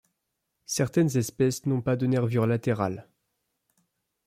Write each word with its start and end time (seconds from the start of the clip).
Certaines 0.65 1.15
espèces 1.15 1.67
n'ont 1.67 1.83
pas 1.83 1.95
de 1.95 2.07
nervures 2.07 2.47
latérales. 2.47 3.07